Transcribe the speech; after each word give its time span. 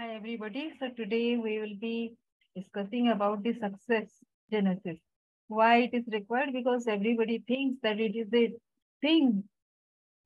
Hi, 0.00 0.14
everybody. 0.14 0.72
So 0.80 0.88
today 0.96 1.36
we 1.36 1.58
will 1.58 1.76
be 1.78 2.14
discussing 2.56 3.08
about 3.08 3.42
the 3.42 3.52
success 3.52 4.06
genesis. 4.50 4.96
Why 5.48 5.80
it 5.82 5.90
is 5.92 6.04
required? 6.10 6.54
Because 6.54 6.86
everybody 6.86 7.44
thinks 7.46 7.80
that 7.82 8.00
it 8.00 8.16
is 8.16 8.28
a 8.32 8.54
thing 9.02 9.44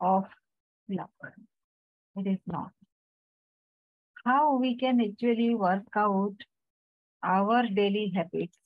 of 0.00 0.26
luck. 0.88 1.10
It 2.14 2.28
is 2.28 2.38
not. 2.46 2.70
How 4.24 4.58
we 4.58 4.76
can 4.76 5.00
actually 5.00 5.56
work 5.56 5.88
out 5.96 6.36
our 7.24 7.66
daily 7.66 8.12
habits, 8.14 8.56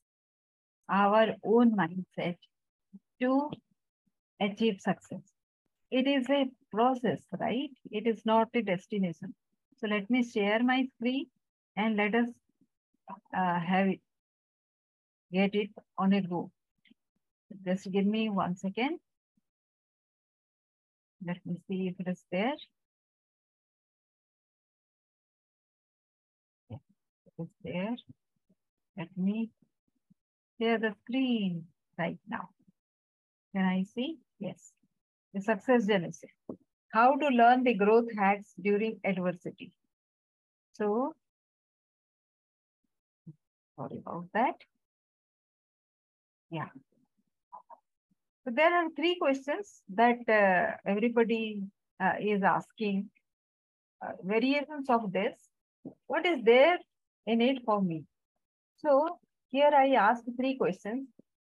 our 0.90 1.36
own 1.43 1.75
mindset 1.75 2.36
to 3.22 3.50
achieve 4.43 4.82
success. 4.82 5.22
It 5.90 6.06
is 6.06 6.29
a 6.29 6.50
process, 6.70 7.22
right? 7.40 7.70
It 7.90 8.06
is 8.06 8.27
not 8.27 8.48
a 8.52 8.61
destination. 8.61 9.34
So 9.80 9.86
let 9.86 10.10
me 10.10 10.24
share 10.24 10.62
my 10.62 10.86
screen 10.96 11.26
and 11.76 11.96
let 11.96 12.14
us 12.14 12.29
uh, 13.36 13.61
have 13.61 13.89
it, 13.89 14.00
get 15.32 15.54
it 15.54 15.70
on 15.98 16.12
a 16.12 16.22
go. 16.22 16.50
Just 17.64 17.90
give 17.93 18.06
me 18.06 18.29
one 18.29 18.56
second. 18.56 18.98
Let 21.26 21.39
me 21.46 21.56
see 21.68 21.89
if 21.89 22.00
it 22.00 22.11
is 22.11 22.25
there. 22.32 22.54
Yes, 26.70 26.81
it 27.26 27.42
is 27.42 27.48
there. 27.64 27.96
Let 28.96 29.08
me 29.17 29.50
share 30.61 30.79
the 30.79 30.95
screen 31.04 31.67
right 31.98 32.19
now. 32.28 32.50
Can 33.55 33.64
I 33.64 33.84
see? 33.95 34.19
Yes. 34.41 34.72
The 35.34 35.41
success 35.41 35.86
genesis. 35.86 36.31
How 36.91 37.16
to 37.16 37.28
learn 37.28 37.64
the 37.64 37.74
growth 37.74 38.08
hacks 38.16 38.55
during 38.60 38.98
adversity. 39.05 39.72
So, 40.72 41.14
sorry 43.77 43.98
about 43.98 44.27
that. 44.34 44.55
Yeah. 46.50 46.69
So 48.45 48.53
there 48.55 48.75
are 48.75 48.89
three 48.97 49.17
questions 49.20 49.83
that 49.95 50.27
uh, 50.28 50.77
everybody 50.86 51.62
uh, 52.00 52.14
is 52.20 52.42
asking. 52.42 53.11
Uh, 54.00 54.12
variations 54.23 54.89
of 54.89 55.12
this. 55.12 55.34
What 56.06 56.25
is 56.25 56.39
there 56.45 56.78
in 57.27 57.41
it 57.41 57.62
for 57.64 57.83
me? 57.83 58.05
So 58.77 59.19
here 59.48 59.70
I 59.77 59.95
ask 59.95 60.23
three 60.36 60.56
questions. 60.56 61.08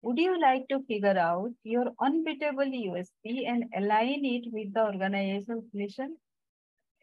Would 0.03 0.19
you 0.19 0.41
like 0.41 0.67
to 0.69 0.83
figure 0.89 1.17
out 1.17 1.51
your 1.63 1.87
unbeatable 2.01 2.65
USP 2.65 3.47
and 3.47 3.65
align 3.77 4.25
it 4.25 4.53
with 4.53 4.75
the 4.75 4.85
organization's 4.85 5.65
mission? 5.73 6.17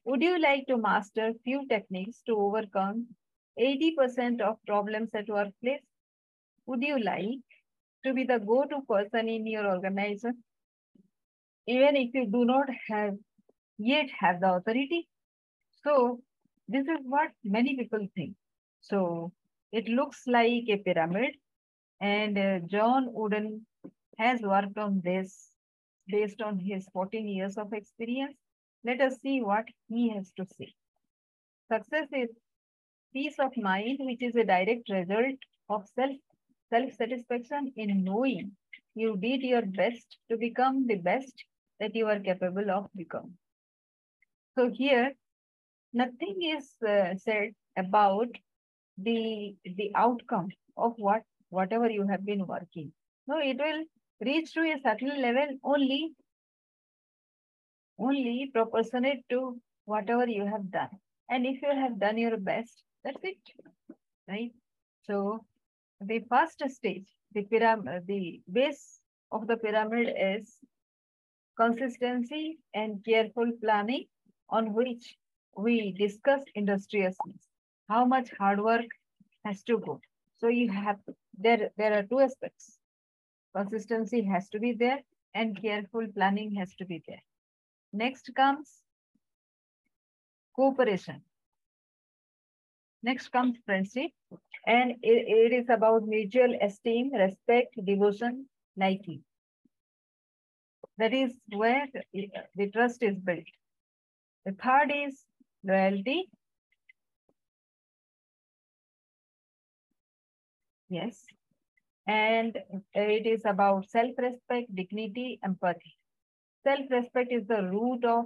Would 0.06 0.22
you 0.22 0.38
like 0.38 0.68
to 0.68 0.78
master 0.78 1.32
few 1.46 1.66
techniques 1.68 2.22
to 2.26 2.36
overcome 2.36 3.08
80% 3.58 4.42
of 4.42 4.58
problems 4.68 5.12
at 5.14 5.30
workplace? 5.30 5.82
Would 6.66 6.84
you 6.84 7.00
like 7.00 7.40
to 8.06 8.14
be 8.14 8.26
the 8.26 8.40
go-to 8.40 8.82
person 8.82 9.30
in 9.30 9.48
your 9.48 9.66
organization? 9.68 10.44
Even 11.68 11.96
if 11.96 12.14
you 12.14 12.26
do 12.26 12.44
not 12.44 12.68
have 12.90 13.16
yet 13.78 14.10
have 14.20 14.42
the 14.42 14.56
authority? 14.56 15.08
So 15.86 16.20
this 16.68 16.86
is 16.86 17.00
what 17.04 17.32
many 17.46 17.78
people 17.78 18.08
think. 18.14 18.36
So 18.82 19.32
it 19.72 19.88
looks 19.88 20.24
like 20.28 20.64
a 20.68 20.78
pyramid 20.78 21.36
and 22.02 22.38
uh, 22.38 22.60
John 22.68 23.08
Wooden 23.12 23.66
has 24.18 24.42
worked 24.42 24.78
on 24.78 25.02
this 25.04 25.50
based 26.08 26.42
on 26.42 26.60
his 26.60 26.88
14 26.94 27.28
years 27.28 27.58
of 27.58 27.74
experience. 27.74 28.36
Let 28.84 29.02
us 29.02 29.16
see 29.22 29.42
what 29.42 29.66
he 29.88 30.10
has 30.16 30.32
to 30.38 30.46
say. 30.58 30.74
Success 31.72 32.08
is 32.14 32.30
peace 33.14 33.36
of 33.40 33.52
mind, 33.58 33.98
which 34.02 34.22
is 34.22 34.36
a 34.36 34.44
direct 34.44 34.90
result 34.90 35.36
of 35.70 35.88
self 35.96 36.16
self-satisfaction 36.72 37.74
in 37.78 38.04
knowing 38.04 38.52
you 38.96 39.18
did 39.18 39.42
your 39.42 39.64
best 39.66 40.18
to 40.30 40.38
become 40.38 40.86
the 40.88 40.96
best 40.96 41.34
that 41.80 41.96
you 41.96 42.06
are 42.08 42.20
capable 42.20 42.70
of 42.70 42.88
becoming. 42.96 43.38
So 44.58 44.70
here, 44.70 45.14
nothing 45.94 46.38
is 46.44 46.70
uh, 46.88 47.16
said 47.16 47.54
about 47.78 48.30
the 48.98 49.56
the 49.64 49.92
outcome 49.96 50.50
of 50.78 50.94
what 50.98 51.24
whatever 51.50 51.90
you 51.90 52.08
have 52.08 52.26
been 52.26 52.46
working. 52.48 52.92
No, 53.28 53.40
it 53.40 53.58
will 53.58 53.84
reach 54.22 54.54
to 54.54 54.62
a 54.62 54.80
certain 54.82 55.22
level 55.22 55.48
only, 55.64 56.16
only 58.00 58.50
proportionate 58.54 59.24
to 59.30 59.62
whatever 59.86 60.28
you 60.28 60.46
have 60.46 60.72
done. 60.72 60.90
And 61.30 61.46
if 61.46 61.62
you 61.62 61.70
have 61.70 62.00
done 62.00 62.18
your 62.18 62.38
best, 62.38 62.84
that's 63.04 63.24
it, 63.24 63.38
right? 64.28 64.52
So 65.04 65.46
the 66.02 66.20
first 66.30 66.62
stage, 66.70 67.08
the 67.34 67.44
pyramid, 67.44 68.08
the 68.08 68.42
base 68.52 69.02
of 69.32 69.48
the 69.48 69.58
pyramid 69.58 70.14
is 70.18 70.58
consistency 71.58 72.58
and 72.74 73.04
careful 73.06 73.52
planning 73.62 74.06
on 74.50 74.74
which 74.74 75.16
we 75.56 75.92
discuss 75.92 76.42
industriousness. 76.56 77.48
How 77.88 78.06
much 78.06 78.32
hard 78.40 78.62
work 78.62 78.86
has 79.46 79.64
to 79.64 79.78
go. 79.80 80.02
So 80.40 80.48
you 80.48 80.72
have 80.72 81.00
there 81.38 81.72
there 81.78 81.94
are 82.00 82.04
two 82.04 82.20
aspects. 82.20 82.80
Consistency 83.56 84.24
has 84.24 84.50
to 84.50 84.60
be 84.60 84.74
there 84.74 85.00
and 85.34 85.62
careful 85.62 86.08
planning 86.14 86.56
has 86.56 86.76
to 86.76 86.86
be 86.86 87.04
there. 87.08 87.24
Next 87.94 88.30
comes 88.36 88.84
cooperation. 90.56 91.24
Next 93.04 93.30
comes 93.30 93.58
friendship 93.66 94.12
and 94.66 94.92
it, 95.02 95.52
it 95.52 95.54
is 95.54 95.70
about 95.70 96.08
mutual 96.08 96.56
esteem, 96.62 97.14
respect, 97.14 97.76
devotion, 97.86 98.48
liking. 98.78 99.24
That 100.98 101.14
is 101.14 101.34
where 101.50 101.88
the 102.56 102.70
trust 102.72 103.04
is 103.04 103.18
built. 103.20 103.46
The 104.46 104.54
third 104.54 104.92
is 104.94 105.26
loyalty. 105.64 106.30
Yes. 110.90 111.26
And 112.08 112.58
it 112.94 113.26
is 113.28 113.46
about 113.46 113.90
self-respect, 113.90 114.76
dignity, 114.76 115.40
empathy. 115.44 115.98
Self-respect 116.64 117.32
is 117.32 117.48
the 117.48 117.64
root 117.64 118.06
of 118.06 118.26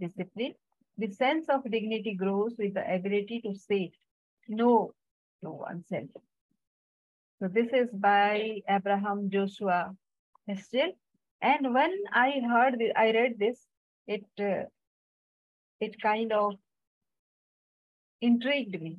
discipline. 0.00 0.54
The 0.98 1.10
sense 1.10 1.48
of 1.48 1.64
dignity 1.70 2.14
grows 2.14 2.54
with 2.58 2.74
the 2.74 2.94
ability 2.94 3.40
to 3.42 3.54
say 3.54 3.92
no 4.48 4.92
to 5.42 5.50
oneself. 5.50 6.10
So 7.40 7.48
this 7.48 7.68
is 7.74 7.90
by 7.92 8.62
Abraham 8.68 9.28
Joshua 9.28 9.94
Heschel. 10.48 10.94
And 11.42 11.74
when 11.74 11.92
I 12.12 12.40
heard, 12.40 12.78
this, 12.78 12.92
I 12.96 13.10
read 13.12 13.38
this, 13.38 13.66
it 14.06 14.24
uh, 14.40 14.64
it 15.80 16.00
kind 16.00 16.32
of 16.32 16.54
intrigued 18.22 18.80
me. 18.80 18.96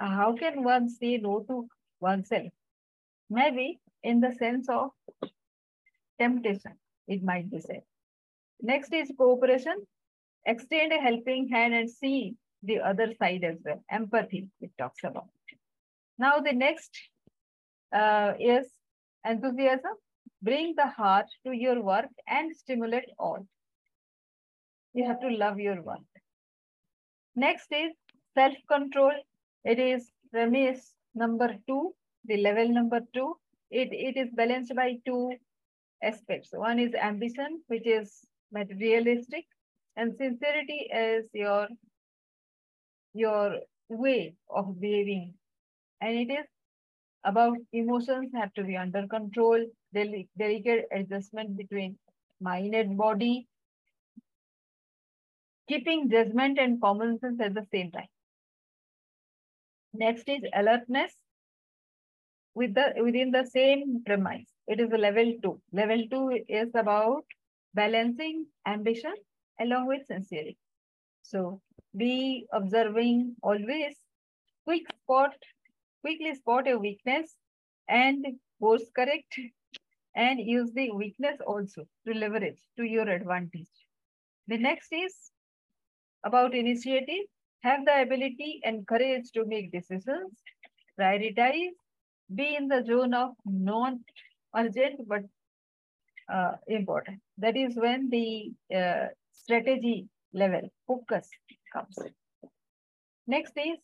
Uh, 0.00 0.08
how 0.10 0.34
can 0.34 0.62
one 0.64 0.88
say 0.88 1.16
no 1.18 1.40
to 1.48 1.68
oneself? 2.04 2.52
Maybe 3.30 3.80
in 4.02 4.20
the 4.20 4.32
sense 4.32 4.68
of 4.68 4.90
temptation, 6.20 6.74
it 7.08 7.22
might 7.22 7.50
be 7.50 7.60
said. 7.60 7.82
Next 8.60 8.92
is 8.92 9.12
cooperation. 9.18 9.76
Extend 10.46 10.92
a 10.92 11.00
helping 11.08 11.48
hand 11.48 11.74
and 11.74 11.90
see 11.90 12.34
the 12.62 12.80
other 12.90 13.08
side 13.18 13.44
as 13.44 13.58
well. 13.64 13.82
Empathy, 13.90 14.48
it 14.60 14.70
talks 14.78 15.04
about. 15.04 15.28
Now 16.18 16.38
the 16.38 16.52
next 16.52 16.90
uh, 17.92 18.32
is 18.38 18.66
enthusiasm. 19.24 19.94
Bring 20.42 20.74
the 20.76 20.86
heart 20.86 21.26
to 21.46 21.52
your 21.52 21.80
work 21.82 22.10
and 22.28 22.54
stimulate 22.54 23.10
all. 23.18 23.46
You 24.92 25.06
have 25.06 25.20
to 25.20 25.30
love 25.44 25.58
your 25.58 25.80
work. 25.82 26.10
Next 27.34 27.72
is 27.72 27.92
self-control. 28.34 29.14
It 29.64 29.78
is 29.78 30.10
premise 30.30 30.92
number 31.14 31.56
two, 31.66 31.94
the 32.24 32.36
level 32.38 32.68
number 32.68 33.00
two. 33.14 33.34
It, 33.70 33.88
it 33.92 34.16
is 34.16 34.28
balanced 34.34 34.74
by 34.74 34.98
two 35.04 35.34
aspects. 36.02 36.50
One 36.52 36.78
is 36.78 36.94
ambition, 36.94 37.62
which 37.66 37.86
is 37.86 38.20
materialistic, 38.52 39.46
and 39.96 40.14
sincerity 40.16 40.88
is 40.92 41.26
your, 41.32 41.68
your 43.14 43.60
way 43.88 44.34
of 44.48 44.80
behaving. 44.80 45.34
And 46.00 46.16
it 46.16 46.32
is 46.32 46.46
about 47.24 47.56
emotions 47.72 48.30
have 48.34 48.52
to 48.54 48.64
be 48.64 48.76
under 48.76 49.06
control, 49.06 49.64
del 49.94 50.24
delicate 50.36 50.86
adjustment 50.92 51.56
between 51.56 51.96
mind 52.40 52.74
and 52.74 52.96
body, 52.96 53.46
keeping 55.68 56.10
judgment 56.10 56.58
and 56.58 56.80
common 56.80 57.18
sense 57.18 57.40
at 57.40 57.54
the 57.54 57.66
same 57.72 57.90
time. 57.90 58.08
Next 59.94 60.28
is 60.28 60.42
alertness 60.54 61.12
with 62.54 62.74
the 62.74 62.92
within 63.02 63.30
the 63.30 63.44
same 63.44 64.02
premise. 64.04 64.46
It 64.66 64.80
is 64.80 64.90
a 64.92 64.98
level 64.98 65.34
two. 65.42 65.60
Level 65.72 66.02
two 66.10 66.44
is 66.48 66.70
about 66.74 67.24
balancing 67.74 68.46
ambition 68.66 69.14
along 69.60 69.86
with 69.86 70.06
sincerity. 70.06 70.58
So 71.22 71.60
be 71.96 72.46
observing 72.52 73.36
always, 73.42 73.96
quick 74.64 74.82
spot, 75.02 75.34
quickly 76.02 76.34
spot 76.34 76.68
a 76.68 76.76
weakness 76.76 77.34
and 77.88 78.26
course 78.60 78.90
correct 78.96 79.38
and 80.16 80.40
use 80.40 80.72
the 80.72 80.90
weakness 80.92 81.38
also 81.46 81.84
to 82.06 82.14
leverage 82.14 82.58
to 82.76 82.84
your 82.84 83.08
advantage. 83.08 83.70
The 84.48 84.58
next 84.58 84.92
is 84.92 85.14
about 86.24 86.54
initiative. 86.54 87.26
Have 87.64 87.84
the 87.86 88.02
ability 88.02 88.60
and 88.62 88.86
courage 88.86 89.30
to 89.32 89.44
make 89.46 89.72
decisions, 89.72 90.32
prioritize, 91.00 91.76
be 92.34 92.56
in 92.56 92.68
the 92.68 92.84
zone 92.84 93.14
of 93.14 93.30
non-urgent 93.46 95.08
but 95.08 95.22
uh, 96.32 96.52
important. 96.66 97.20
That 97.38 97.56
is 97.56 97.74
when 97.76 98.10
the 98.10 98.52
uh, 98.74 99.06
strategy 99.32 100.08
level 100.34 100.68
focus 100.86 101.28
comes. 101.72 101.96
Next 103.26 103.52
is 103.56 103.78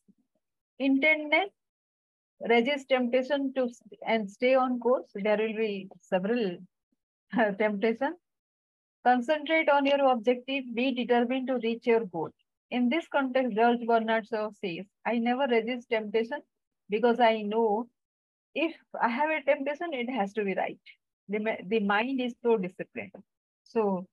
intentness, 0.78 1.50
resist 2.48 2.88
temptation 2.90 3.52
to 3.54 3.68
and 4.06 4.30
stay 4.30 4.54
on 4.54 4.78
course. 4.80 5.10
There 5.14 5.38
will 5.38 5.56
be 5.56 5.88
several 6.02 6.58
uh, 7.38 7.52
temptation. 7.52 8.14
Concentrate 9.06 9.70
on 9.70 9.86
your 9.86 10.12
objective. 10.12 10.64
Be 10.74 10.92
determined 10.92 11.48
to 11.48 11.58
reach 11.62 11.86
your 11.86 12.04
goal. 12.04 12.30
In 12.70 12.88
this 12.88 13.06
context, 13.08 13.56
George 13.56 13.81
Bernard 13.87 14.26
Shaw 14.28 14.50
says, 14.64 14.87
I 15.05 15.19
never 15.19 15.46
resist 15.49 15.90
temptation 15.90 16.40
because 16.88 17.19
I 17.19 17.43
know 17.43 17.88
if 18.55 18.75
I 19.00 19.08
have 19.08 19.31
a 19.31 19.43
temptation, 19.43 19.93
it 19.93 20.11
has 20.11 20.32
to 20.34 20.44
be 20.44 20.55
right. 20.55 20.78
The, 21.28 21.56
the 21.67 21.81
mind 21.81 22.20
is 22.20 22.34
so 22.43 22.56
disciplined. 22.56 23.12
So 23.64 24.06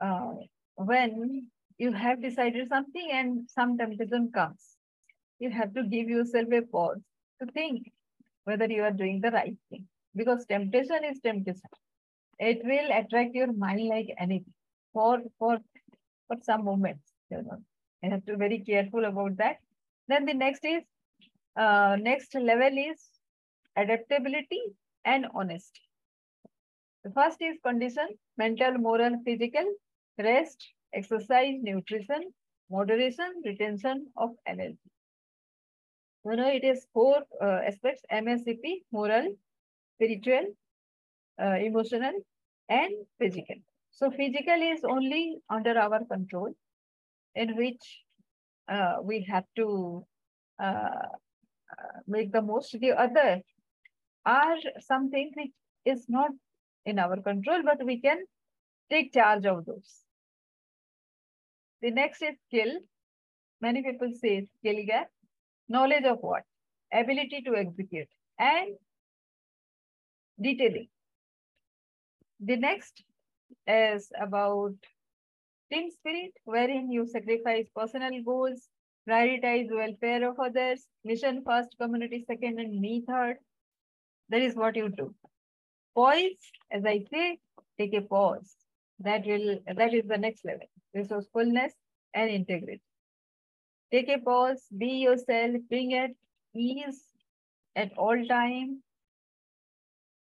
uh, 0.00 0.34
when 0.76 1.46
you 1.78 1.92
have 1.92 2.22
decided 2.22 2.68
something 2.68 3.08
and 3.10 3.48
some 3.48 3.78
temptation 3.78 4.30
comes, 4.32 4.76
you 5.38 5.50
have 5.50 5.74
to 5.74 5.82
give 5.82 6.08
yourself 6.08 6.48
a 6.52 6.62
pause 6.62 7.00
to 7.40 7.46
think 7.52 7.90
whether 8.44 8.66
you 8.66 8.82
are 8.82 8.92
doing 8.92 9.20
the 9.20 9.30
right 9.30 9.56
thing. 9.70 9.86
Because 10.14 10.44
temptation 10.46 11.04
is 11.04 11.20
temptation. 11.20 11.70
It 12.38 12.60
will 12.64 12.90
attract 12.92 13.34
your 13.34 13.52
mind 13.52 13.88
like 13.88 14.14
anything 14.18 14.52
for, 14.92 15.20
for, 15.38 15.58
for 16.28 16.36
some 16.42 16.64
moments. 16.64 17.11
Know, 17.40 17.58
you 18.02 18.10
have 18.10 18.24
to 18.26 18.32
be 18.32 18.38
very 18.38 18.58
careful 18.58 19.04
about 19.04 19.36
that. 19.38 19.56
Then 20.08 20.26
the 20.26 20.34
next 20.34 20.64
is, 20.64 20.82
uh, 21.56 21.96
next 22.00 22.34
level 22.34 22.76
is 22.76 23.08
adaptability 23.76 24.60
and 25.04 25.26
honesty. 25.34 25.80
The 27.04 27.10
first 27.10 27.40
is 27.40 27.58
condition, 27.64 28.08
mental, 28.36 28.72
moral, 28.78 29.20
physical, 29.24 29.64
rest, 30.18 30.68
exercise, 30.92 31.54
nutrition, 31.62 32.32
moderation, 32.70 33.42
retention 33.44 34.06
of 34.16 34.30
energy. 34.46 34.78
You 36.24 36.36
know, 36.36 36.48
it 36.48 36.64
is 36.64 36.86
four 36.92 37.22
uh, 37.40 37.60
aspects, 37.66 38.02
MSCP, 38.10 38.84
moral, 38.92 39.34
spiritual, 39.96 40.54
uh, 41.40 41.56
emotional, 41.56 42.12
and 42.68 42.92
physical. 43.18 43.56
So 43.90 44.10
physical 44.10 44.60
is 44.62 44.84
only 44.84 45.38
under 45.50 45.78
our 45.78 46.04
control 46.04 46.54
in 47.34 47.56
which 47.56 48.02
uh, 48.68 48.96
we 49.02 49.22
have 49.30 49.44
to 49.56 50.06
uh, 50.62 50.64
uh, 50.64 51.98
make 52.06 52.32
the 52.32 52.42
most. 52.42 52.76
The 52.80 52.92
other 52.92 53.42
are 54.26 54.56
something 54.80 55.32
which 55.36 55.52
is 55.84 56.06
not 56.08 56.30
in 56.86 56.98
our 56.98 57.20
control, 57.22 57.62
but 57.64 57.84
we 57.84 58.00
can 58.00 58.24
take 58.90 59.12
charge 59.12 59.46
of 59.46 59.64
those. 59.66 60.04
The 61.82 61.90
next 61.90 62.22
is 62.22 62.36
skill. 62.46 62.78
Many 63.60 63.82
people 63.82 64.12
say 64.14 64.46
skill 64.58 64.84
gap. 64.86 65.10
Knowledge 65.68 66.04
of 66.04 66.18
what? 66.20 66.44
Ability 66.92 67.42
to 67.42 67.56
execute 67.56 68.08
and 68.38 68.76
detailing. 70.40 70.88
The 72.40 72.56
next 72.56 73.04
is 73.66 74.12
about 74.20 74.74
team 75.72 75.90
spirit, 75.90 76.32
wherein 76.44 76.90
you 76.90 77.06
sacrifice 77.06 77.66
personal 77.74 78.22
goals, 78.24 78.68
prioritize 79.08 79.70
welfare 79.70 80.28
of 80.28 80.38
others, 80.38 80.86
mission 81.04 81.42
first, 81.46 81.76
community 81.80 82.24
second, 82.26 82.60
and 82.60 82.80
me 82.80 83.04
third. 83.08 83.36
That 84.28 84.42
is 84.42 84.54
what 84.54 84.76
you 84.76 84.88
do. 84.88 85.14
Poise, 85.94 86.52
as 86.70 86.84
I 86.84 87.04
say, 87.12 87.38
take 87.78 87.94
a 87.94 88.02
pause. 88.02 88.54
That 89.00 89.26
will 89.26 89.58
that 89.66 89.94
is 89.94 90.06
the 90.06 90.18
next 90.18 90.44
level. 90.44 90.66
Resourcefulness 90.94 91.72
and 92.14 92.30
integrity. 92.30 92.82
Take 93.90 94.08
a 94.08 94.18
pause, 94.18 94.62
be 94.76 94.86
yourself, 95.06 95.56
bring 95.68 95.94
at 95.94 96.10
ease 96.54 97.02
at 97.76 97.92
all 97.96 98.24
time, 98.26 98.82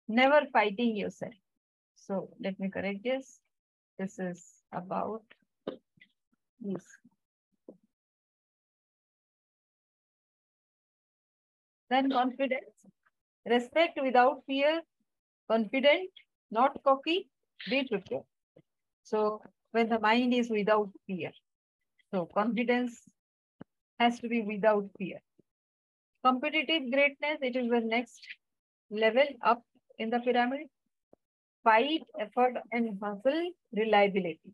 never 0.09 0.43
fighting 0.53 0.97
yourself. 0.97 1.35
So 1.97 2.31
let 2.43 2.59
me 2.59 2.69
correct 2.71 3.05
this. 3.05 3.39
This 3.99 4.21
is 4.21 4.63
about 4.73 5.25
this. 6.61 6.85
Then 11.89 12.11
confidence, 12.11 12.85
respect 13.47 13.99
without 14.03 14.45
fear, 14.47 14.83
confident, 15.51 16.11
not 16.51 16.83
cocky, 16.85 17.31
be 17.71 17.87
prepared. 17.89 18.25
So 19.05 19.43
when 19.73 19.89
the 19.89 20.01
mind 20.01 20.35
is 20.35 20.51
without 20.51 20.91
fear, 21.07 21.33
so 22.13 22.27
confidence 22.27 23.09
has 23.99 24.21
to 24.21 24.29
be 24.29 24.43
without 24.43 24.89
fear. 24.99 25.21
Competitive 26.25 26.91
greatness, 26.91 27.39
it 27.41 27.55
is 27.55 27.71
the 27.71 27.81
next 27.81 28.27
level 28.91 29.27
up 29.43 29.63
in 29.99 30.11
the 30.11 30.19
pyramid. 30.19 30.69
Fight, 31.65 32.03
effort, 32.21 32.55
and 32.73 32.99
hustle, 33.03 33.51
reliability. 33.73 34.53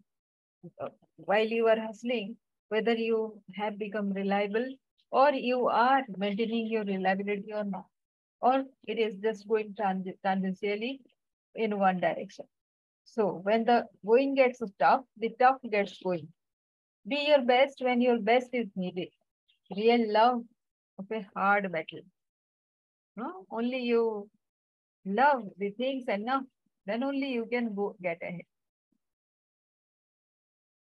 While 1.17 1.47
you 1.47 1.67
are 1.69 1.79
hustling, 1.79 2.37
whether 2.69 2.95
you 2.95 3.43
have 3.57 3.79
become 3.79 4.13
reliable 4.13 4.67
or 5.11 5.33
you 5.33 5.69
are 5.69 6.03
maintaining 6.17 6.69
your 6.69 6.85
reliability 6.85 7.53
or 7.53 7.65
not, 7.65 7.87
or 8.41 8.65
it 8.87 8.99
is 8.99 9.17
just 9.17 9.49
going 9.49 9.75
tang 9.75 10.05
tangentially 10.25 11.01
in 11.55 11.79
one 11.79 12.01
direction. 12.01 12.47
So 13.05 13.41
when 13.43 13.65
the 13.65 13.87
going 14.07 14.35
gets 14.37 14.63
tough, 14.79 15.05
the 15.17 15.31
tough 15.39 15.59
gets 15.71 15.99
going. 16.03 16.29
Be 17.09 17.27
your 17.29 17.43
best 17.43 17.81
when 17.81 18.01
your 18.01 18.21
best 18.21 18.51
is 18.53 18.69
needed. 18.77 19.09
Real 19.77 20.13
love 20.13 20.43
of 20.99 21.07
a 21.11 21.27
hard 21.35 21.73
battle. 21.73 22.03
No? 23.17 23.47
Only 23.51 23.81
you 23.83 24.29
love 25.05 25.43
the 25.59 25.71
things 25.71 26.05
enough, 26.09 26.45
then 26.87 27.03
only 27.03 27.33
you 27.33 27.47
can 27.47 27.75
go 27.75 27.97
get 28.03 28.19
ahead. 28.23 28.47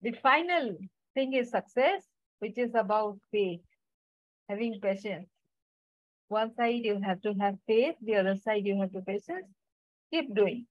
The 0.01 0.13
final 0.13 0.77
thing 1.13 1.33
is 1.33 1.51
success, 1.51 2.03
which 2.39 2.57
is 2.57 2.71
about 2.75 3.19
faith, 3.31 3.61
having 4.49 4.79
patience. 4.81 5.27
One 6.29 6.53
side 6.55 6.85
you 6.85 6.99
have 7.03 7.21
to 7.21 7.33
have 7.39 7.55
faith, 7.67 7.95
the 8.01 8.15
other 8.15 8.35
side 8.35 8.65
you 8.65 8.79
have 8.79 8.91
to 8.93 9.01
patience. 9.01 9.47
Keep 10.11 10.33
doing. 10.33 10.65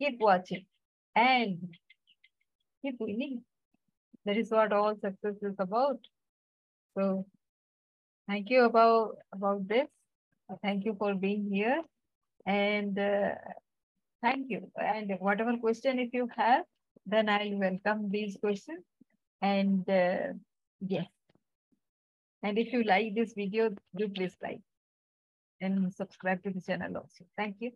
Keep 0.00 0.20
watching. 0.20 0.66
And 1.14 1.58
keep 2.82 2.96
winning. 2.98 3.42
That 4.24 4.36
is 4.36 4.50
what 4.50 4.72
all 4.72 4.94
success 4.96 5.36
is 5.42 5.54
about. 5.58 5.98
So 6.98 7.26
thank 8.28 8.50
you 8.50 8.64
about, 8.64 9.16
about 9.32 9.68
this. 9.68 9.86
Thank 10.62 10.84
you 10.84 10.96
for 10.98 11.14
being 11.14 11.48
here. 11.50 11.80
And 12.46 12.98
uh, 12.98 13.34
thank 14.24 14.50
you. 14.50 14.70
And 14.76 15.16
whatever 15.20 15.56
question 15.58 15.98
if 15.98 16.12
you 16.12 16.28
have, 16.36 16.64
then 17.06 17.28
I'll 17.28 17.58
welcome 17.58 18.10
these 18.10 18.36
questions. 18.40 18.84
And 19.42 19.88
uh, 19.88 20.32
yes. 20.80 21.06
And 22.42 22.58
if 22.58 22.72
you 22.72 22.82
like 22.84 23.14
this 23.14 23.34
video, 23.34 23.70
do 23.96 24.08
please 24.08 24.36
like 24.42 24.60
and 25.60 25.92
subscribe 25.94 26.42
to 26.44 26.50
the 26.50 26.60
channel 26.60 26.96
also. 26.96 27.24
Thank 27.36 27.56
you. 27.60 27.72